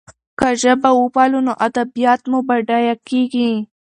[0.39, 3.51] که ژبه وپالو نو ادبیات مو بډایه کېږي.